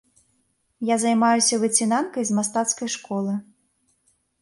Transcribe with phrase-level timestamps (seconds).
[0.93, 3.33] Я займаюся выцінанкай з мастацкай школы.